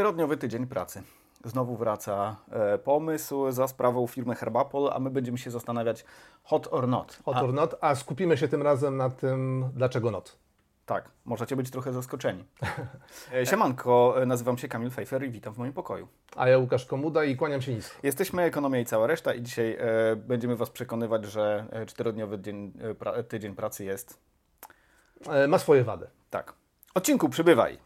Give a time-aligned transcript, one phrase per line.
[0.00, 1.02] Czterodniowy tydzień pracy.
[1.44, 6.04] Znowu wraca e, pomysł za sprawą firmy Herbapol, a my będziemy się zastanawiać
[6.44, 7.18] hot or not.
[7.24, 10.36] Hot a, or not, a skupimy się tym razem na tym, dlaczego not.
[10.86, 12.44] Tak, możecie być trochę zaskoczeni.
[13.34, 16.08] E, Siemanko, e, nazywam się Kamil Fejfer i witam w moim pokoju.
[16.36, 17.96] A ja Łukasz Komuda i kłaniam się nisko.
[18.02, 22.72] Jesteśmy Ekonomia i cała reszta i dzisiaj e, będziemy Was przekonywać, że e, czterodniowy dzień,
[22.98, 24.18] pra, tydzień pracy jest...
[25.28, 26.06] E, ma swoje wady.
[26.30, 26.54] Tak.
[26.94, 27.78] Odcinku przybywaj.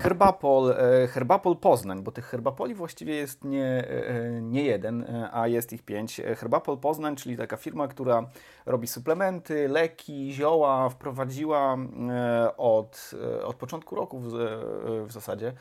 [0.00, 5.48] Herbapol, e, Herbapol Poznań, bo tych Herbapoli właściwie jest nie, e, nie jeden, e, a
[5.48, 6.20] jest ich pięć.
[6.36, 8.26] Herbapol Poznań, czyli taka firma, która
[8.66, 11.76] robi suplementy, leki, zioła, wprowadziła
[12.56, 13.10] od,
[13.44, 14.28] od początku roku w,
[15.06, 15.52] w zasadzie.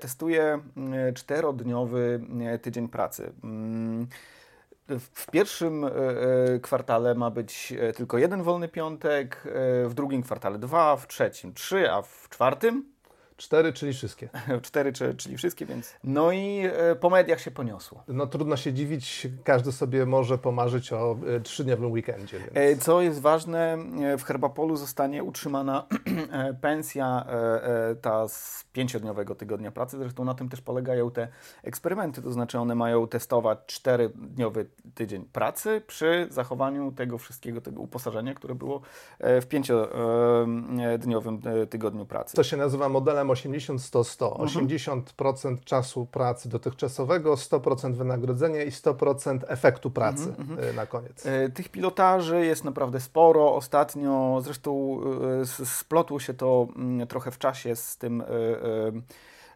[0.00, 0.58] Testuje
[1.14, 2.20] czterodniowy
[2.62, 3.32] tydzień pracy.
[3.44, 4.06] Mm,
[4.88, 5.86] w pierwszym
[6.62, 9.42] kwartale ma być tylko jeden wolny piątek,
[9.84, 12.89] w drugim kwartale dwa, w trzecim trzy, a w czwartym
[13.40, 14.28] Cztery, czyli wszystkie.
[14.62, 15.94] cztery, czy- czyli wszystkie, więc.
[16.04, 18.02] No i e, po mediach się poniosło.
[18.08, 22.38] No trudno się dziwić, każdy sobie może pomarzyć o e, trzydniowym weekendzie.
[22.38, 22.50] Więc...
[22.54, 23.78] E, Co jest ważne,
[24.18, 25.86] w Herbapolu zostanie utrzymana
[26.60, 27.26] pensja
[28.02, 29.98] ta z pięciodniowego tygodnia pracy.
[29.98, 31.28] Zresztą na tym też polegają te
[31.62, 38.34] eksperymenty, to znaczy one mają testować czterodniowy tydzień pracy przy zachowaniu tego wszystkiego, tego uposażenia,
[38.34, 38.80] które było
[39.20, 42.36] w pięciodniowym tygodniu pracy.
[42.36, 44.32] To się nazywa modelem 80-100-100.
[45.16, 50.34] 80% czasu pracy dotychczasowego, 100% wynagrodzenia i 100% efektu pracy
[50.70, 51.26] e, na koniec.
[51.26, 53.54] E, Tych pilotaży jest naprawdę sporo.
[53.54, 55.00] Ostatnio zresztą
[55.38, 58.22] e, s- splotło się to mm, trochę w czasie z tym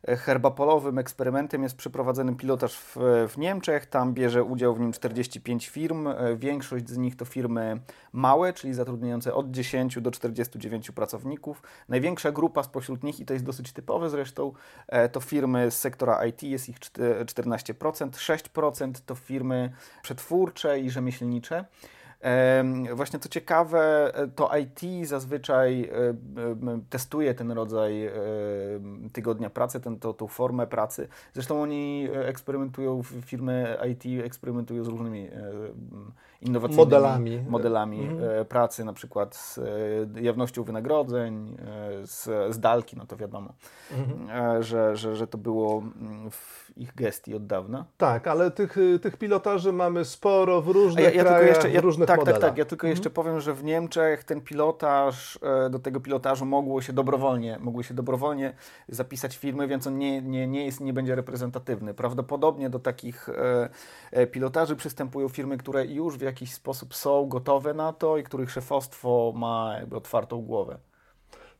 [0.08, 1.62] herbapolowym eksperymentem.
[1.62, 2.96] Jest przeprowadzony pilotaż w,
[3.28, 3.86] w Niemczech.
[3.86, 6.06] Tam bierze udział w nim 45 firm.
[6.06, 7.80] E, Większość z nich to firmy
[8.12, 11.62] małe, czyli zatrudniające od 10 do 49 pracowników.
[11.88, 14.52] Największa grupa spośród nich, i to jest dosyć typowe zresztą,
[14.88, 20.90] e, to firmy z sektora IT, jest ich czte- 14%, 6% to firmy przetwórcze i
[20.90, 21.64] rzemieślnicze.
[22.94, 25.90] Właśnie co ciekawe, to IT zazwyczaj
[26.90, 28.10] testuje ten rodzaj
[29.12, 31.08] tygodnia pracy, ten, to, tą formę pracy.
[31.32, 35.28] Zresztą oni e, eksperymentują, firmy IT eksperymentują z różnymi
[36.44, 37.42] innowacyjnymi Modelami.
[37.48, 38.40] modelami Mhm.
[38.40, 39.62] e, pracy, na przykład z e,
[40.20, 41.56] jawnością wynagrodzeń,
[42.02, 42.22] e, z,
[42.54, 43.52] z dalki, no to wiadomo,
[43.98, 44.62] Mhm.
[44.62, 47.84] że, że, że to było mm, w ich gestii od dawna.
[47.96, 51.70] Tak, ale tych, y, tych pilotaży mamy sporo w różnych ja, ja krajach, tylko jeszcze,
[51.70, 52.40] ja, w różnych tak, modelach.
[52.40, 55.38] tak, tak, ja tylko jeszcze powiem, że w Niemczech ten pilotaż,
[55.70, 58.54] do tego pilotażu mogło się dobrowolnie, mogły się dobrowolnie
[58.88, 61.94] zapisać firmy, więc on nie, nie, nie jest, nie będzie reprezentatywny.
[61.94, 63.28] Prawdopodobnie do takich
[64.32, 69.32] pilotaży przystępują firmy, które już w jakiś sposób są gotowe na to i których szefostwo
[69.36, 70.78] ma jakby otwartą głowę.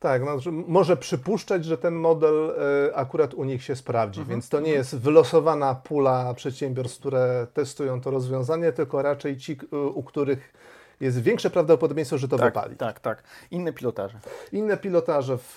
[0.01, 2.55] Tak, no, że może przypuszczać, że ten model
[2.91, 7.47] e, akurat u nich się sprawdzi, Mhm, więc to nie jest wylosowana pula przedsiębiorstw, które
[7.55, 10.53] testują to rozwiązanie, tylko raczej ci, k- u których
[11.01, 12.77] jest większe prawdopodobieństwo, że to tak, wypali.
[12.77, 13.23] tak, tak.
[13.51, 14.19] Inne pilotaże.
[14.53, 15.39] Inne pilotaże.
[15.39, 15.55] W,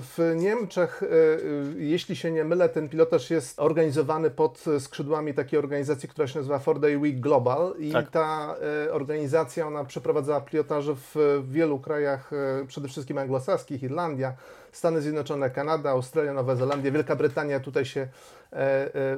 [0.00, 5.58] w Niemczech, e, e, jeśli się nie mylę, ten pilotaż jest organizowany pod skrzydłami takiej
[5.58, 8.10] organizacji, która się nazywa Four Day Week Global i Tak.
[8.10, 12.30] ta e, organizacja, ona przeprowadzała pilotaże w wielu krajach,
[12.66, 14.34] przede wszystkim anglosaskich, Irlandia,
[14.72, 18.08] Stany Zjednoczone, Kanada, Australia, Nowa Zelandia, Wielka Brytania tutaj się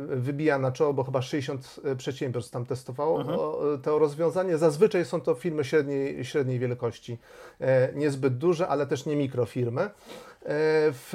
[0.08, 4.58] wybija na czoło, bo chyba 60 przedsiębiorstw tam testowało o, to rozwiązanie.
[4.58, 7.18] Zazwyczaj są to firmy średniej, średniej wielkości,
[7.60, 9.82] e, niezbyt duże, ale też nie mikrofirmy.
[9.82, 9.90] E,
[10.92, 11.12] W,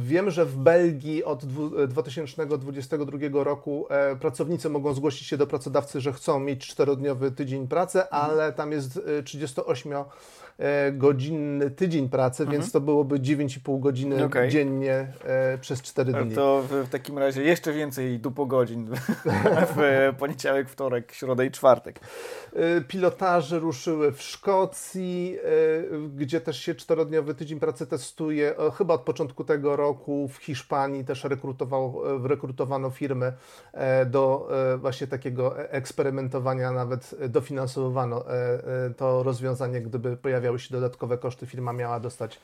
[0.00, 6.00] wiem, że w Belgii od dwu- 2022 roku e, pracownicy mogą zgłosić się do pracodawcy,
[6.00, 10.04] że chcą mieć czterodniowy tydzień pracy, ale tam jest e, 38 e,
[10.92, 14.50] godzinny tydzień pracy, więc to byłoby 9,5 godziny Okej.
[14.50, 16.34] dziennie e, przez 4 dni.
[16.34, 18.90] To w, w takim razie jeszcze więcej dupogodzin
[19.76, 22.00] w poniedziałek, wtorek, środę i czwartek.
[22.56, 28.56] Y, Pilotaże ruszyły w Szkocji, y, gdzie też się czterodniowy tydzień pracy testuje.
[28.56, 33.32] O, Chyba od początku tego roku w Hiszpanii też rekrutował, e, rekrutowano firmy
[33.72, 38.32] e, do e, właśnie takiego e- eksperymentowania, nawet e, dofinansowano e,
[38.86, 40.16] e, to rozwiązanie, gdyby
[40.50, 42.40] pojawiały się dodatkowe koszty, firma miała dostać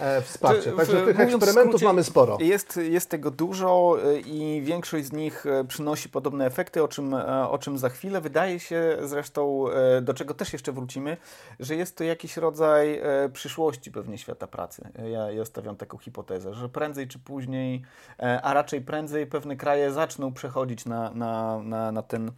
[0.00, 0.62] e, wsparcie.
[0.62, 2.38] Czy w- Także tych w eksperymentów skrócie, mamy sporo.
[2.40, 7.14] Jest, jest tego dużo y, i większość z nich y, przynosi podobne efekty, o czym,
[7.14, 8.20] e, o czym za chwilę.
[8.20, 11.16] Wydaje się zresztą, e, do czego też jeszcze wrócimy,
[11.60, 14.88] że jest to jakiś rodzaj e, przyszłości pewnie świata pracy.
[15.12, 17.82] Ja, ja stawiam taką hipotezę, że prędzej czy później,
[18.18, 22.32] e, a raczej prędzej pewne kraje zaczną przechodzić na, na, na, na ten,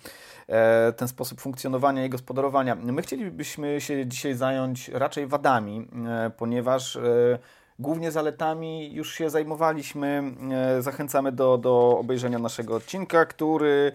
[0.49, 2.75] e, ten sposób funkcjonowania i gospodarowania.
[2.75, 7.39] My chcielibyśmy się dzisiaj zająć raczej wadami, e, ponieważ e,
[7.79, 10.23] Głównie zaletami już się zajmowaliśmy.
[10.51, 13.93] E, zachęcamy do, do obejrzenia naszego odcinka, który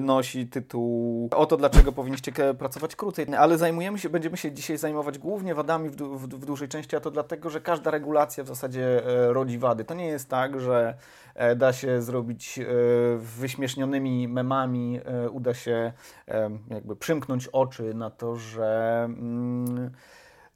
[0.00, 3.26] nosi tytuł o to, dlaczego powinniście pracować krócej.
[3.38, 7.00] Ale zajmujemy się, będziemy się dzisiaj zajmować głównie wadami w, w, w dużej części, a
[7.00, 9.84] to dlatego, że każda regulacja w zasadzie rodzi wady.
[9.84, 10.94] To nie jest tak, że
[11.56, 12.60] da się zrobić
[13.18, 15.00] wyśmiesznionymi memami,
[15.32, 15.92] uda się
[16.70, 19.90] jakby przymknąć oczy na to, że mm,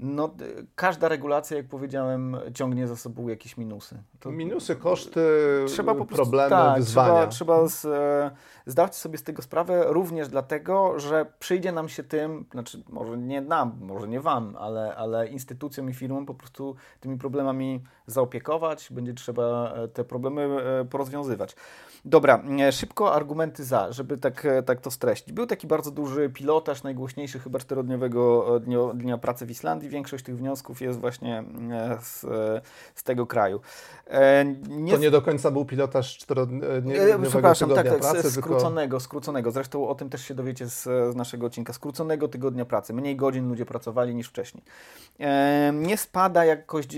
[0.00, 0.30] no,
[0.74, 4.02] każda regulacja, jak powiedziałem, ciągnie za sobą jakieś minusy.
[4.20, 5.20] To minusy, koszty,
[5.66, 7.26] trzeba po prostu, problemy, tak, wyzwania.
[7.26, 8.30] Trzeba, trzeba z, e,
[8.66, 13.40] zdawać sobie z tego sprawę również dlatego, że przyjdzie nam się tym, znaczy może nie
[13.40, 19.14] nam, może nie Wam, ale, ale instytucjom i firmom po prostu tymi problemami zaopiekować, będzie
[19.14, 21.56] trzeba e, te problemy e, porozwiązywać.
[22.04, 25.32] Dobra, szybko argumenty za, żeby tak, tak to streścić.
[25.32, 29.87] Był taki bardzo duży pilotaż, najgłośniejszy chyba czterodniowego dnia, dnia pracy w Islandii.
[29.88, 31.44] Większość tych wniosków jest właśnie
[32.00, 32.20] z,
[32.94, 33.60] z tego kraju.
[34.68, 34.92] Nie...
[34.92, 39.00] To nie do końca był pilotaż czterodniowego Przepraszam, tak, tak, pracy, skróconego, tylko...
[39.00, 39.50] skróconego.
[39.50, 41.72] Zresztą o tym też się dowiecie z, z naszego odcinka.
[41.72, 42.94] Skróconego tygodnia pracy.
[42.94, 44.64] Mniej godzin ludzie pracowali niż wcześniej.
[45.72, 46.96] Nie spada jakość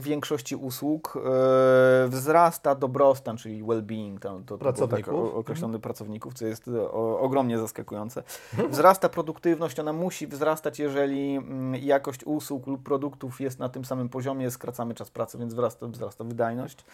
[0.00, 1.18] większości usług.
[2.08, 5.28] Wzrasta dobrostan, czyli well-being, tam, to, pracowników.
[5.28, 6.70] Tak określony pracowników, co jest
[7.18, 8.22] ogromnie zaskakujące.
[8.70, 12.31] Wzrasta produktywność, ona musi wzrastać, jeżeli mm, jakość usług
[12.66, 16.84] lub produktów jest na tym samym poziomie, skracamy czas pracy, więc wzrasta, wzrasta wydajność.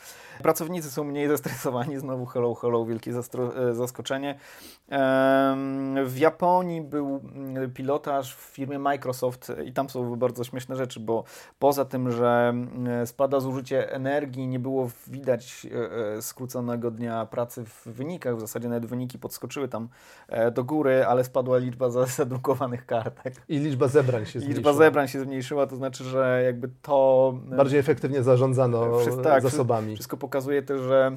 [0.42, 4.38] Pracownicy są mniej zestresowani, znowu hello, hello, wielkie e, zaskoczenie.
[6.06, 11.24] W Japonii był mm, pilotaż w firmie Microsoft i tam są bardzo śmieszne rzeczy, bo
[11.58, 17.64] poza tym, że mm, spada zużycie energii, nie było widać e, e, skróconego dnia pracy
[17.64, 19.88] w wynikach, w zasadzie nawet wyniki podskoczyły tam
[20.52, 23.34] do góry, ale spadła liczba zadrukowanych kartek.
[23.48, 24.56] I liczba zebrań się zmniejszyła.
[24.56, 27.34] Liczba zebrań się zmniejszyła, to znaczy, że jakby to...
[27.52, 29.94] E, Bardziej efektywnie zarządzano Wszystko, tak, zasobami.
[29.94, 31.16] Wszystko pokazuje też, że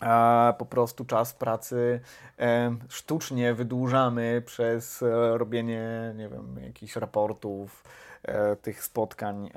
[0.00, 2.00] a po prostu czas pracy
[2.38, 7.82] e, sztucznie wydłużamy przez e, robienie, nie wiem, jakichś raportów,
[8.26, 9.50] E, tych spotkań.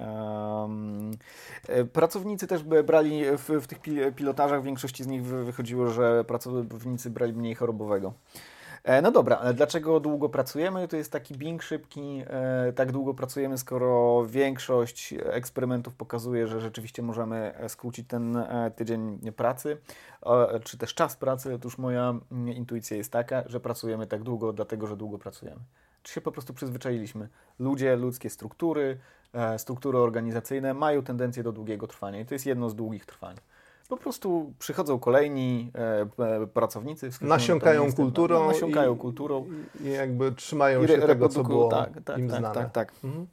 [1.67, 3.79] E, pracownicy też brali w, w tych
[4.15, 8.13] pilotażach, w większości z nich wychodziło, że pracownicy brali mniej chorobowego.
[8.83, 10.87] E, no dobra, ale dlaczego długo pracujemy?
[10.87, 12.23] To jest taki bing szybki.
[12.75, 18.43] Tak długo pracujemy, skoro większość eksperymentów pokazuje, że rzeczywiście możemy skrócić ten
[18.75, 19.77] tydzień pracy,
[20.63, 21.53] czy też czas pracy.
[21.53, 22.13] Otóż moja
[22.55, 25.61] intuicja jest taka, że pracujemy tak długo, dlatego że długo pracujemy
[26.03, 27.29] czy się po prostu przyzwyczailiśmy.
[27.59, 28.99] Ludzie, ludzkie struktury,
[29.33, 33.35] e, struktury organizacyjne mają tendencję do długiego trwania i to jest jedno z długich trwań.
[33.89, 35.71] Po prostu przychodzą kolejni
[36.19, 37.09] e, pracownicy.
[37.21, 38.39] Nasiąkają kulturą.
[38.39, 39.45] No, nasiąkają i, kulturą.
[39.83, 42.55] I jakby trzymają się tego, co było tak, tak, im tak, znane.
[42.55, 42.91] Tak, tak.
[43.03, 43.27] Mhm.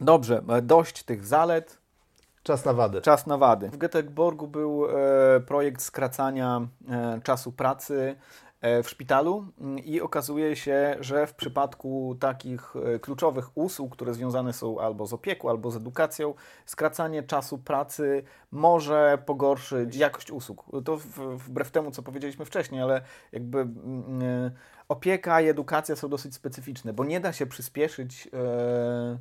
[0.00, 1.78] Dobrze, e, dość tych zalet.
[2.42, 3.00] Czas na wady.
[3.00, 3.68] Czas na wady.
[3.68, 8.16] W Göteborgu był e, projekt skracania e, czasu pracy
[8.62, 14.52] w szpitalu mm, i okazuje się, że w przypadku takich e, kluczowych usług, które związane
[14.52, 16.34] są albo z opieką, albo z edukacją,
[16.66, 20.64] skracanie czasu pracy może pogorszyć jakość usług.
[20.84, 20.96] To
[21.36, 24.50] wbrew temu, co powiedzieliśmy wcześniej, ale jakby mm, e,
[24.88, 28.26] opieka i edukacja są dosyć specyficzne, bo nie da się przyspieszyć.
[28.26, 29.18] Yy,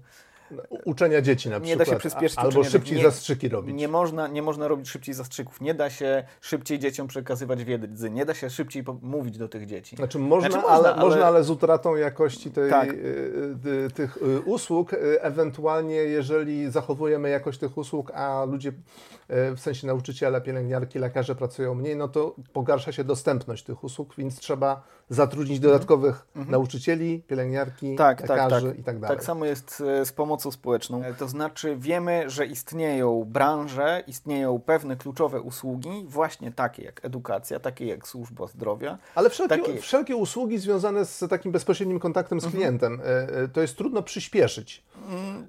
[0.86, 1.80] uczenia dzieci na przykład.
[1.80, 3.76] Nie da się przyspieszyć Albo szybciej nie, zastrzyki robić.
[3.76, 5.62] Nie można, nie można robić szybciej zastrzyków.
[5.62, 8.10] Nie da się szybciej dzieciom przekazywać wiedzy.
[8.10, 9.96] Nie da się szybciej mówić do tych dzieci.
[9.96, 11.02] Znaczy można, znaczy, ale, ale...
[11.02, 12.90] można, ale z utratą jakości tej, tak.
[12.90, 12.96] y,
[13.66, 14.92] y, tych y, usług.
[15.20, 18.74] Ewentualnie jeżeli zachowujemy jakość tych usług, a ludzie
[19.30, 24.40] w sensie nauczyciele, pielęgniarki, lekarze pracują mniej, no to pogarsza się dostępność tych usług, więc
[24.40, 25.74] trzeba zatrudnić mhm.
[25.74, 26.52] dodatkowych mhm.
[26.52, 28.80] nauczycieli, pielęgniarki, tak, tak lekarzy tak, tak.
[28.80, 29.18] i tak dalej.
[29.18, 31.04] Tak samo jest z pomocą społeczną.
[31.20, 37.86] To znaczy wiemy, że istnieją branże, istnieją pewne kluczowe usługi, właśnie takie jak edukacja, takie
[37.86, 38.98] jak służba zdrowia.
[39.16, 39.82] Ale wszelkie, takie...
[39.82, 42.62] wszelkie usługi związane z takim bezpośrednim kontaktem z mhm.
[42.62, 43.50] klientem, mhm.
[43.50, 44.84] to jest trudno przyspieszyć.
[45.10, 45.48] Mhm.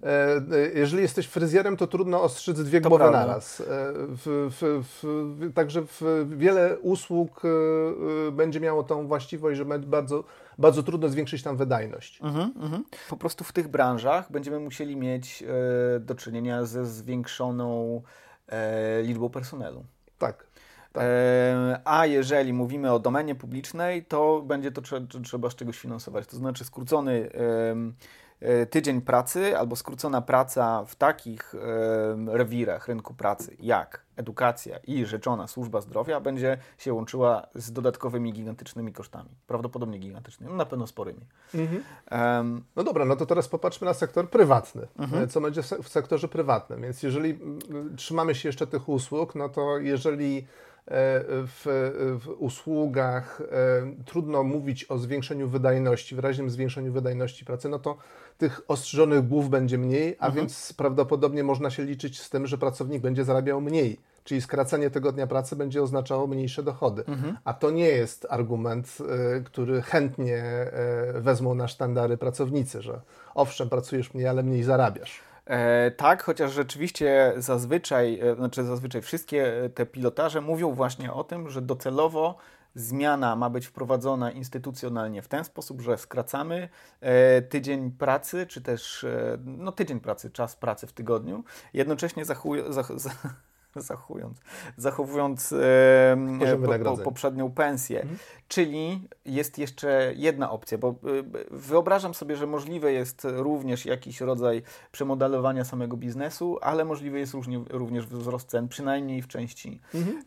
[0.74, 3.26] Jeżeli jesteś fryzjerem, to trudno ostrzyc dwie to głowy prawda.
[3.26, 3.62] naraz.
[3.66, 5.82] W, w, w, także
[6.26, 7.42] wiele usług
[8.32, 10.24] będzie miało tą właściwość że będzie bardzo,
[10.62, 12.20] bardzo trudno zwiększyć tam wydajność.
[12.22, 12.84] Mhm, mhm.
[13.08, 18.02] Po prostu w tych branżach będziemy musieli mieć e, do czynienia ze zwiększoną
[18.48, 19.84] e, liczbą personelu.
[20.18, 20.46] Tak.
[20.92, 21.04] tak.
[21.04, 26.26] E, a jeżeli mówimy o domenie publicznej, to będzie to trzeba, trzeba z czegoś finansować.
[26.26, 27.30] To znaczy skrócony
[28.70, 31.54] tydzień pracy albo skrócona praca w takich
[32.26, 38.92] rewirach rynku pracy jak edukacja i rzeczona służba zdrowia będzie się łączyła z dodatkowymi gigantycznymi
[38.92, 39.28] kosztami.
[39.46, 41.26] Prawdopodobnie gigantycznymi, no na pewno sporymi.
[41.54, 41.82] Mhm.
[42.10, 44.86] Um, no dobra, no to teraz popatrzmy na sektor prywatny.
[44.98, 45.28] Mhm.
[45.28, 46.82] Co będzie w sektorze prywatnym?
[46.82, 47.38] Więc jeżeli
[47.96, 50.46] trzymamy się jeszcze tych usług, no to jeżeli
[50.86, 51.62] E, w,
[52.20, 53.44] w, usługach e,
[54.04, 57.96] trudno mówić o zwiększeniu wydajności, wyraźnym zwiększeniu wydajności pracy, no to
[58.42, 60.34] tych ostrzyżonych głów będzie mniej, a mhm.
[60.34, 64.00] więc prawdopodobnie można się liczyć z tym, że pracownik będzie zarabiał mniej.
[64.24, 67.04] Czyli skracanie tego dnia pracy będzie oznaczało mniejsze dochody.
[67.06, 67.36] Mhm.
[67.44, 70.44] A to nie jest argument, e, który chętnie
[71.14, 73.00] wezmą na sztandary pracownicy, że
[73.34, 75.20] owszem, pracujesz mniej, ale mniej zarabiasz.
[75.46, 81.50] E, tak, chociaż rzeczywiście zazwyczaj, e, znaczy zazwyczaj wszystkie te pilotaże mówią właśnie o tym,
[81.50, 82.36] że docelowo
[82.74, 86.68] zmiana ma być wprowadzona instytucjonalnie w ten sposób, że skracamy
[87.00, 89.06] e, tydzień pracy, czy też
[89.44, 92.90] no, tydzień pracy, czas pracy w tygodniu, jednocześnie zachuj, zach,
[93.90, 94.40] zachując,
[94.76, 96.16] zachowując e,
[96.66, 98.00] po, po, poprzednią pensję.
[98.00, 98.18] Mhm.
[98.48, 100.94] Czyli jest jeszcze jedna opcja, bo e,
[101.50, 104.62] wyobrażam sobie, że możliwe jest również jakiś rodzaj
[104.92, 107.34] przemodelowania samego biznesu, ale możliwy jest
[107.70, 110.16] również wzrost cen, przynajmniej w części, mhm.
[110.18, 110.22] e,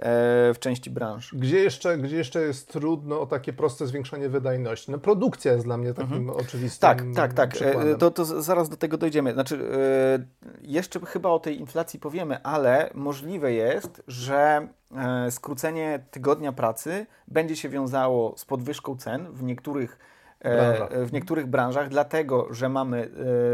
[0.54, 1.36] w części branż.
[1.36, 4.92] Gdzie jeszcze, gdzie jeszcze jest trudno o takie proste zwiększanie wydajności?
[4.92, 6.40] No produkcja jest dla mnie takim mhm.
[6.40, 7.62] oczywistym Tak, tak, tak.
[7.62, 9.34] E, to, to zaraz do tego dojdziemy.
[9.34, 16.52] Znaczy, e, jeszcze chyba o tej inflacji powiemy, ale możliwe jest, że e, skrócenie tygodnia
[16.52, 20.00] pracy będzie się wiązało z podwyżką cen w niektórych
[20.40, 23.10] e, w niektórych branżach, dlatego że mamy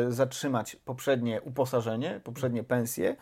[0.07, 3.15] e, zatrzymać poprzednie uposażenie, poprzednie pensje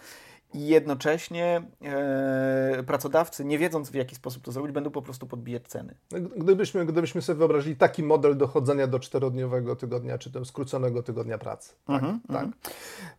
[0.53, 5.67] i jednocześnie e, pracodawcy, nie wiedząc w jaki sposób to zrobić, będą po prostu podbijać
[5.67, 5.95] ceny.
[6.37, 11.75] Gdybyśmy, gdybyśmy sobie wyobrazili taki model dochodzenia do czterodniowego tygodnia, czy tam skróconego tygodnia pracy.
[11.85, 11.95] Tak?
[11.95, 12.43] Mhm, tak?
[12.43, 12.53] Mhm.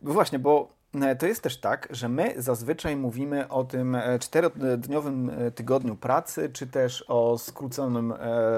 [0.01, 0.80] Właśnie, bo
[1.19, 6.49] to jest też tak, że my zazwyczaj mówimy o tym e, czterodniowym e, tygodniu pracy,
[6.49, 8.13] czy też o skróconym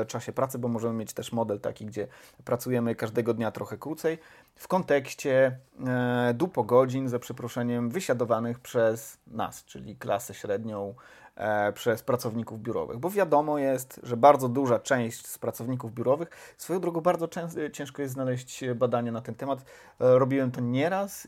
[0.07, 2.07] czasie pracy, bo możemy mieć też model taki, gdzie
[2.45, 4.17] pracujemy każdego dnia trochę krócej,
[4.55, 5.57] w kontekście
[6.33, 10.95] dupo godzin, za przeproszeniem, wysiadowanych przez nas, czyli klasę średnią,
[11.73, 17.01] przez pracowników biurowych, bo wiadomo jest, że bardzo duża część z pracowników biurowych, swoją drogą
[17.01, 17.27] bardzo
[17.73, 19.65] ciężko jest znaleźć badania na ten temat.
[19.99, 21.27] Robiłem to nieraz.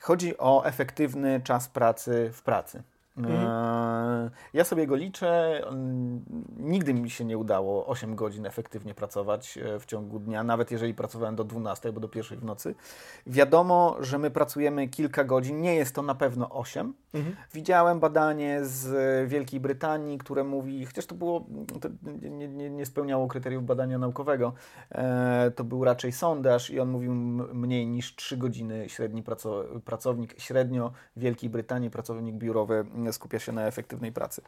[0.00, 2.82] Chodzi o efektywny czas pracy w pracy.
[3.18, 3.46] Mhm.
[3.46, 5.62] E, ja sobie go liczę.
[6.56, 10.94] Nigdy mi się nie udało 8 godzin efektywnie pracować e, w ciągu dnia, nawet jeżeli
[10.94, 12.74] pracowałem do 12 albo do pierwszej w nocy.
[13.26, 16.94] Wiadomo, że my pracujemy kilka godzin, nie jest to na pewno 8.
[17.14, 17.36] Mhm.
[17.54, 21.46] Widziałem badanie z Wielkiej Brytanii, które mówi, chociaż to było,
[21.80, 21.88] to
[22.20, 24.52] nie, nie, nie spełniało kryteriów badania naukowego,
[24.90, 27.14] e, to był raczej sondaż i on mówił
[27.54, 29.22] mniej niż 3 godziny średni
[29.84, 34.42] pracownik, średnio w Wielkiej Brytanii pracownik biurowy skupia się na efektywnej pracy.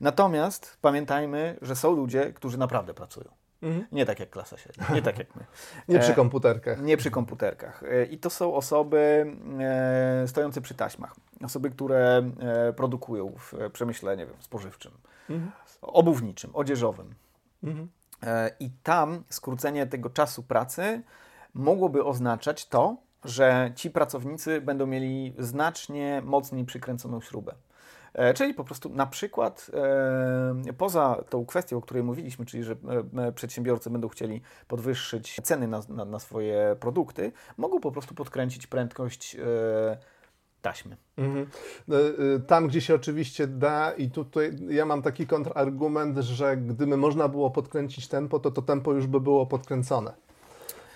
[0.00, 3.47] Natomiast pamiętajmy, że są ludzie, którzy naprawdę pracują.
[3.62, 3.86] Mhm.
[3.92, 5.44] Nie tak jak klasa średnia, nie tak jak my.
[5.94, 6.82] nie przy e, komputerkach.
[6.82, 7.82] Nie przy komputerkach.
[7.82, 11.14] E, I to są osoby e, stojące przy taśmach.
[11.44, 12.30] Osoby, które
[12.76, 14.92] produkują w przemyśle, nie wiem, spożywczym,
[15.30, 15.52] mhm.
[15.82, 17.14] obuwniczym, odzieżowym.
[17.62, 17.88] Mhm.
[18.60, 21.02] I tam skrócenie tego czasu pracy
[21.54, 27.54] mogłoby oznaczać to, że ci pracownicy będą mieli znacznie mocniej przykręconą śrubę.
[28.18, 29.70] E, czyli po prostu na przykład
[30.68, 32.76] e, poza tą kwestią, o której mówiliśmy, czyli że
[33.16, 38.66] e, przedsiębiorcy będą chcieli podwyższyć ceny na, na, na swoje produkty, mogą po prostu podkręcić
[38.66, 39.36] prędkość
[40.62, 40.96] taśmy.
[41.16, 41.46] Mhm.
[42.46, 47.50] Tam, gdzie się oczywiście da, i tutaj ja mam taki kontrargument, że gdyby można było
[47.50, 50.27] podkręcić tempo, to to tempo już by było podkręcone.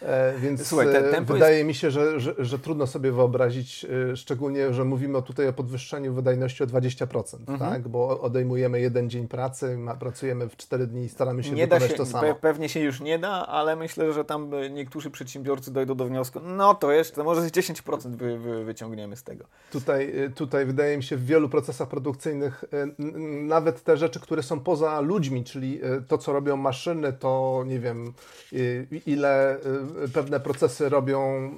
[0.07, 1.67] E, więc Słuchaj, ten, wydaje jest...
[1.67, 6.15] mi się, że, że, że, trudno sobie wyobrazić, e, szczególnie, że mówimy tutaj o podwyższeniu
[6.15, 7.59] wydajności o 20%, mhm.
[7.59, 7.89] tak?
[7.89, 11.97] bo odejmujemy jeden dzień pracy, pracujemy w 4 dni i staramy się nie wykonać się,
[11.97, 12.23] to samo.
[12.23, 16.41] Pe pewnie się już nie da, ale myślę, że tam niektórzy przedsiębiorcy dojdą do wniosku,
[16.41, 19.45] no to jeszcze, może 10% wy, wy, wyciągniemy z tego.
[19.73, 22.65] Tutaj, e, tutaj wydaje mi się w wielu procesach produkcyjnych
[23.43, 28.13] nawet te rzeczy, które są poza ludźmi, czyli to, co robią maszyny, to nie wiem,
[29.07, 29.59] ile
[30.15, 31.51] pewne procesy robią,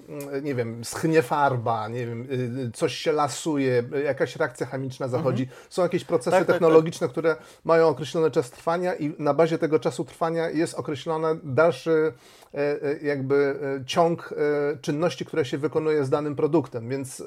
[0.43, 2.29] nie wiem, schnie farba, nie wiem,
[2.67, 5.43] y, coś się lasuje, jakaś reakcja chemiczna zachodzi.
[5.43, 5.61] Mhm.
[5.71, 7.13] Są jakieś procesy tak, technologiczne, tak, tak.
[7.13, 12.13] które mają określony czas trwania i na bazie tego czasu trwania jest określony dalszy
[12.55, 14.35] E, e, jakby e, ciąg
[14.81, 17.23] czynności, które się wykonuje z danym produktem, więc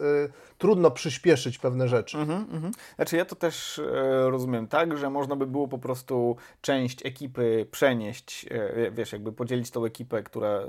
[0.58, 2.18] trudno przyspieszyć pewne rzeczy.
[2.18, 2.74] Mhm, mhm.
[2.96, 3.82] Znaczy ja to też
[4.28, 8.46] rozumiem tak, że można by było po prostu część ekipy przenieść,
[8.92, 10.60] wiesz, jakby podzielić tą ekipę, która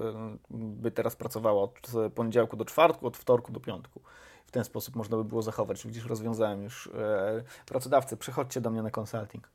[0.50, 4.00] by teraz pracowała od poniedziałku do czwartku, od wtorku do piątku.
[4.46, 5.86] W ten sposób można by było zachować.
[5.86, 9.50] Widzisz, rozwiązałem już e, pracodawcy, przychodźcie do mnie na consulting.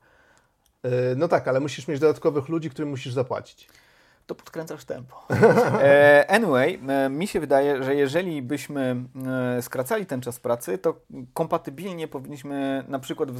[0.83, 3.69] E, no tak, ale musisz mieć dodatkowych ludzi, którym musisz zapłacić
[4.25, 5.15] to podkręcasz tempo.
[5.83, 8.95] E, anyway, e, mi się wydaje, że jeżeli byśmy
[9.57, 11.01] e, skracali ten czas pracy, to
[11.33, 13.31] kompatybilnie powinniśmy na przykład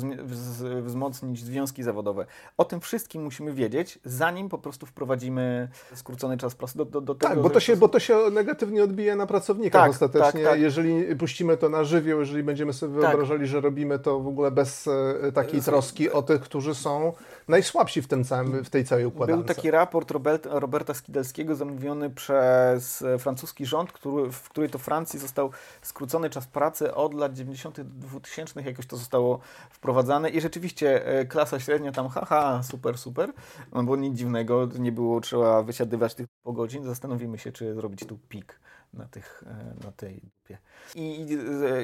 [0.86, 2.26] wzmocnić związki zawodowe.
[2.58, 7.16] O tym wszystkim musimy wiedzieć, zanim po prostu wprowadzimy skrócony czas pracy do, do, do
[7.16, 7.34] tego.
[7.34, 10.44] Tak, bo to, się, bo to się negatywnie odbija na pracownikach tak, ostatecznie.
[10.44, 10.62] Tak, tak.
[10.62, 13.12] Jeżeli puścimy to na żywioł, jeżeli będziemy sobie tak.
[13.12, 14.90] wyobrażali, że robimy to w ogóle bez
[15.34, 17.14] takiej troski o tych, którzy są
[17.48, 19.38] najsłabsi w, tym całym, w tej całej układance.
[19.38, 25.20] Był taki raport Robert, Roberta Skidelskiego zamówiony przez francuski rząd, który, w której to Francji
[25.20, 27.82] został skrócony czas pracy od lat 90.
[27.82, 33.34] 2000 jakoś to zostało wprowadzane i rzeczywiście e, klasa średnia tam haha, super, super,
[33.74, 38.06] no bo nic dziwnego, nie było trzeba wysiadywać tych po godzin, zastanowimy się, czy zrobić
[38.06, 38.60] tu pik
[38.94, 40.58] na, tych, e, na tej dupie.
[40.96, 41.28] I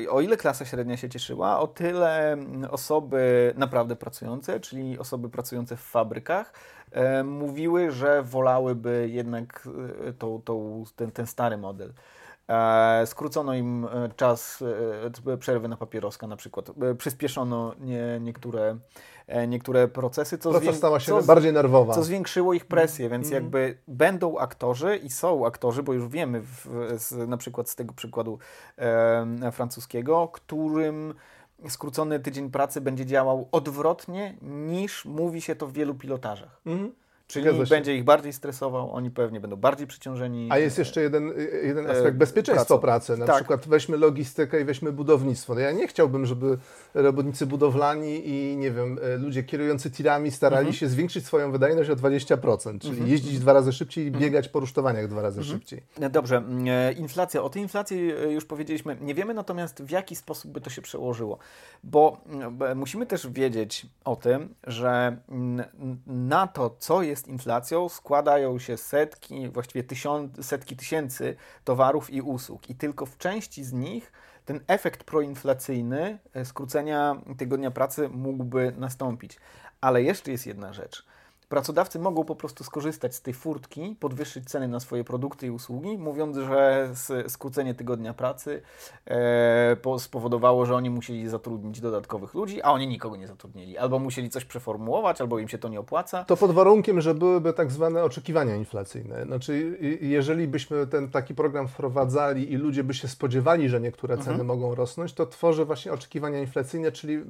[0.06, 2.38] e, o ile klasa średnia się cieszyła, o tyle
[2.70, 6.54] osoby naprawdę pracujące, czyli osoby pracujące w fabrykach,
[6.92, 9.70] e, mówiły, że wolałyby jednak
[10.18, 11.94] tą, tą, ten, ten stary model.
[13.06, 14.64] Skrócono im czas
[15.40, 16.72] przerwy na papieroska na przykład.
[16.98, 18.78] Przyspieszono nie, niektóre,
[19.48, 20.38] niektóre procesy.
[20.38, 21.94] Co Proces stała się co, bardziej nerwowa.
[21.94, 23.44] Co zwiększyło ich presję, więc mm.
[23.44, 26.68] jakby będą aktorzy i są aktorzy, bo już wiemy w,
[26.98, 28.40] z, na przykład z tego przykładu
[28.78, 31.14] e, francuskiego, którym
[31.70, 36.62] skrócony tydzień pracy będzie działał odwrotnie niż mówi się to w wielu pilotażach.
[36.66, 36.92] Mm.
[37.30, 40.48] Czyli będzie ich bardziej stresował, oni pewnie będą bardziej przyciążeni.
[40.52, 41.34] A jest jeszcze jeden,
[41.64, 43.18] jeden e, aspekt bezpieczeństwa pracy.
[43.18, 43.36] Na tak.
[43.36, 45.54] przykład weźmy logistykę i weźmy budownictwo.
[45.54, 46.58] No ja nie chciałbym, żeby
[46.94, 50.74] robotnicy budowlani i nie wiem, e, ludzie kierujący tirami starali mhm.
[50.74, 53.10] się zwiększyć swoją wydajność o 20%, czyli mhm.
[53.10, 54.26] jeździć dwa razy szybciej i mhm.
[54.26, 55.58] biegać po rusztowaniach dwa razy mhm.
[55.58, 55.84] szybciej.
[56.10, 56.44] Dobrze,
[56.98, 57.44] inflacja.
[57.44, 58.98] O tej inflacji już powiedzieliśmy.
[59.02, 61.38] Nie wiemy natomiast w jaki sposób by to się przełożyło,
[61.84, 62.18] bo
[62.76, 65.18] musimy też wiedzieć o tym, że
[66.08, 72.22] na to, co jest jest inflacją, składają się setki, właściwie tysiąc, setki tysięcy towarów i
[72.22, 72.70] usług.
[72.70, 74.12] I tylko w części z nich
[74.46, 79.40] ten efekt proinflacyjny e, skrócenia tygodnia pracy mógłby nastąpić.
[79.82, 81.06] Ale jeszcze jest jedna rzecz.
[81.50, 85.98] Pracodawcy mogą po prostu skorzystać z tej furtki, podwyższyć ceny na swoje produkty i usługi,
[85.98, 86.90] mówiąc, że
[87.28, 88.62] skrócenie tygodnia pracy
[89.08, 93.78] e, spowodowało, że oni musieli zatrudnić dodatkowych ludzi, a oni nikogo nie zatrudnili.
[93.78, 96.24] Albo musieli coś przeformułować, albo im się to nie opłaca.
[96.24, 99.24] To pod warunkiem, że byłyby tak zwane oczekiwania inflacyjne.
[99.26, 104.30] Znaczy, jeżeli byśmy ten taki program wprowadzali i ludzie by się spodziewali, że niektóre ceny
[104.30, 104.48] mhm.
[104.48, 107.24] mogą rosnąć, to tworzy właśnie oczekiwania inflacyjne, czyli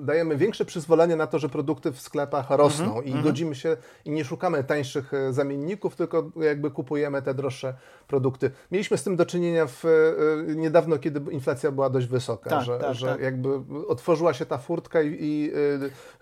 [0.00, 3.04] dajemy większe przyzwolenie na to, że produkty w sklepach rosną mhm.
[3.04, 3.24] i mhm.
[3.24, 7.74] godzimy się i nie szukamy tańszych e, zamienników, tylko jakby kupujemy te droższe
[8.08, 8.50] produkty.
[8.70, 12.78] Mieliśmy z tym do czynienia w, e, niedawno, kiedy inflacja była dość wysoka, tak, że,
[12.78, 13.20] tak, że tak.
[13.20, 13.48] jakby
[13.88, 15.52] otworzyła się ta furtka i, i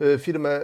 [0.00, 0.60] e, firmy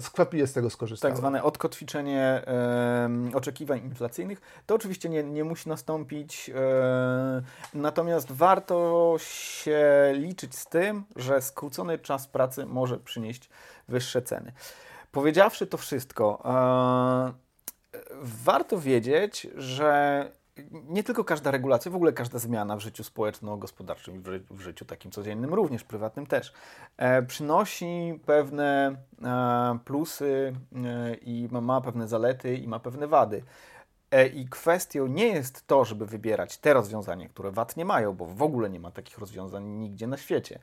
[0.00, 1.12] skwapliwie z tego skorzystały.
[1.12, 4.40] Tak zwane odkotwiczenie e, oczekiwań inflacyjnych.
[4.66, 7.42] To oczywiście nie, nie musi nastąpić, e,
[7.74, 13.50] natomiast warto się liczyć z tym, że skrócony czas pracy może przynieść
[13.88, 14.52] wyższe ceny.
[15.16, 17.32] Powiedziawszy to wszystko, e,
[18.22, 20.30] warto wiedzieć, że
[20.70, 25.54] nie tylko każda regulacja, w ogóle każda zmiana w życiu społeczno-gospodarczym, w, życiu takim codziennym,
[25.54, 26.52] również prywatnym też,
[26.96, 30.52] e, przynosi pewne e, plusy
[31.22, 33.42] i ma, ma pewne zalety i ma pewne wady.
[34.34, 38.42] I kwestią nie jest to, żeby wybierać te rozwiązania, które VAT nie mają, bo w
[38.42, 40.58] ogóle nie ma takich rozwiązań nigdzie na świecie.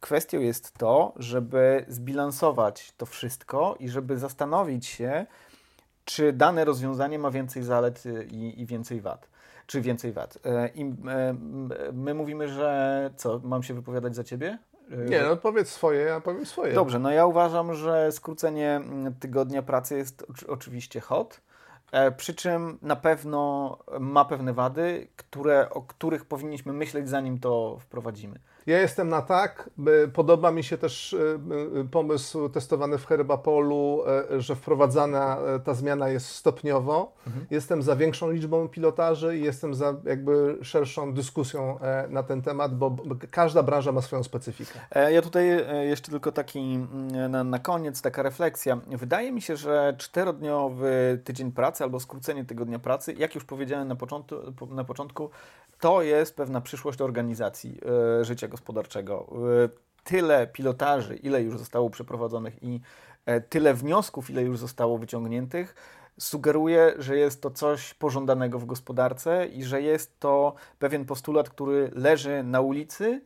[0.00, 5.26] Kwestią jest to, żeby zbilansować to wszystko i żeby zastanowić się,
[6.04, 9.28] czy dane rozwiązanie ma więcej zalet i, i więcej wad.
[9.66, 10.38] Czy więcej wad.
[10.44, 11.34] E, I e,
[11.92, 14.58] my mówimy, że co, mam się wypowiadać za ciebie?
[14.90, 16.72] E, nie, no powiedz swoje, ja powiem swoje.
[16.72, 18.80] Dobrze, no ja uważam, że skrócenie
[19.20, 21.40] tygodnia pracy jest oczywiście hot.
[22.16, 28.40] Przy czym na pewno ma pewne wady, które, o których powinniśmy myśleć, zanim to wprowadzimy.
[28.68, 29.70] Ja jestem na tak.
[30.12, 31.18] Podoba mi się też e,
[31.80, 37.12] e, pomysł testowany w Herbapolu, e, że wprowadzana ta zmiana jest stopniowo.
[37.26, 37.46] Mhm.
[37.50, 41.78] Jestem za większą liczbą pilotaży i jestem za jakby szerszą dyskusją
[42.08, 42.96] na ten temat, bo
[43.30, 44.80] każda branża ma swoją specyfikę.
[45.10, 45.46] Ja tutaj
[45.88, 48.78] jeszcze tylko taki mm, na, na koniec taka refleksja.
[48.86, 53.96] Wydaje mi się, że czterodniowy tydzień pracy albo skrócenie tygodnia pracy, jak już powiedziałem na
[53.96, 54.36] początku,
[54.70, 55.30] na początku
[55.80, 57.78] to jest pewna przyszłość organizacji
[58.20, 58.57] y, życia gospodarczego.
[59.64, 59.70] Y,
[60.04, 62.80] tyle pilotaży, ile już zostało przeprowadzonych i
[63.28, 65.74] y, tyle wniosków, ile już zostało wyciągniętych,
[66.18, 71.90] sugeruje, że jest to coś pożądanego w gospodarce i że jest to pewien postulat, który
[71.94, 73.22] leży na ulicy,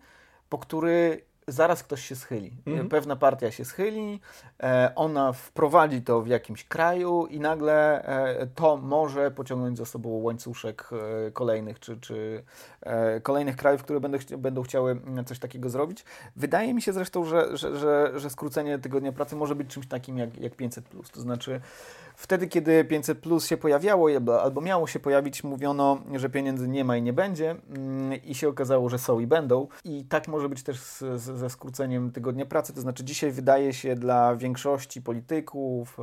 [0.49, 2.53] po który zaraz ktoś się schyli.
[2.67, 2.89] Mhm.
[2.89, 4.21] Pewna partia się schyli,
[4.63, 10.09] e, ona wprowadzi to w jakimś kraju i nagle e, to może pociągnąć za sobą
[10.09, 10.91] łańcuszek
[11.27, 12.45] e, kolejnych, czy, czy
[13.23, 16.05] kolejnych krajów, które będą, będą chciały coś takiego zrobić.
[16.37, 20.19] Wydaje mi się zresztą, że, że, że, że skrócenie tygodnia pracy może być czymś takim
[20.19, 20.85] jak, jak 500.
[21.13, 21.61] To znaczy,
[22.17, 24.09] wtedy, kiedy 500 plus się pojawiało,
[24.43, 28.49] albo miało się pojawić, mówiono, że pieniędzy nie ma i nie będzie, mm, i się
[28.49, 29.69] okazało, że są i będą.
[29.85, 32.73] I tak może być też z, z, ze skróceniem tygodnia pracy.
[32.73, 35.99] To znaczy, dzisiaj wydaje się dla większości polityków,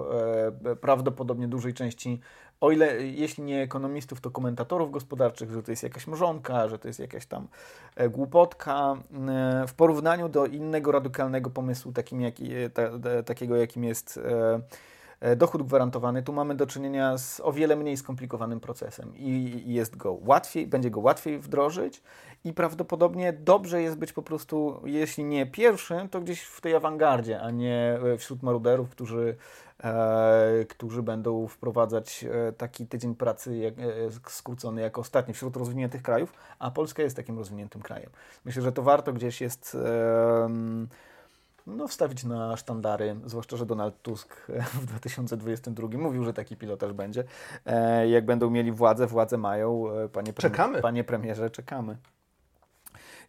[0.65, 2.19] e, prawdopodobnie dużej części
[2.61, 6.87] o ile, jeśli nie ekonomistów, to komentatorów gospodarczych, że to jest jakaś mrzonka, że to
[6.87, 7.47] jest jakaś tam
[7.95, 8.95] e, głupotka,
[9.27, 12.35] e, w porównaniu do innego radykalnego pomysłu, takim jak,
[12.73, 14.61] ta, ta, takiego jakim jest E,
[15.35, 20.17] dochód gwarantowany, tu mamy do czynienia z o wiele mniej skomplikowanym procesem i jest go
[20.25, 22.01] łatwiej, będzie go łatwiej wdrożyć
[22.43, 27.41] i prawdopodobnie dobrze jest być po prostu, jeśli nie pierwszym, to gdzieś w tej awangardzie,
[27.41, 29.35] a nie e, wśród maruderów, którzy,
[29.83, 33.85] e, którzy będą wprowadzać e, taki tydzień pracy jak, e,
[34.27, 38.09] skrócony jako ostatni wśród rozwiniętych krajów, a Polska jest takim rozwiniętym krajem.
[38.45, 39.77] Myślę, że to warto gdzieś jest.
[39.85, 40.49] E,
[41.69, 44.35] no, wstawić na sztandary, zwłaszcza, że Donald Tusk
[44.81, 47.23] w 2022 mówił, że taki pilotaż będzie.
[47.65, 49.91] E, jak będą mieli władzę, władzę mają.
[49.91, 50.81] E, panie, pre czekamy.
[50.81, 51.97] panie premierze, czekamy.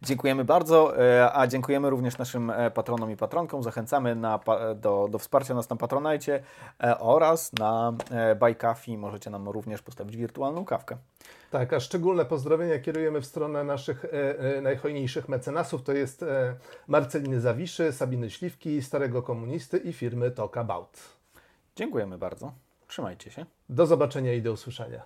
[0.01, 3.63] Dziękujemy bardzo, e, a dziękujemy również naszym patronom i patronkom.
[3.63, 4.39] Zachęcamy na,
[4.75, 6.43] do, do wsparcia nas na Patronajcie
[6.99, 7.93] oraz na
[8.57, 8.97] Coffee.
[8.97, 10.97] Możecie nam również postawić wirtualną kawkę.
[11.51, 15.83] Tak, a szczególne pozdrowienia kierujemy w stronę naszych e, e, najhojniejszych mecenasów.
[15.83, 16.55] To jest e,
[16.87, 20.97] Marceliny Zawiszy, Sabiny Śliwki, Starego Komunisty i firmy Talk About.
[21.75, 22.53] Dziękujemy bardzo.
[22.87, 23.45] Trzymajcie się.
[23.69, 25.01] Do zobaczenia i do usłyszenia.